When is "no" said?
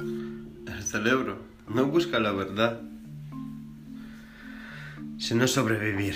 1.68-1.86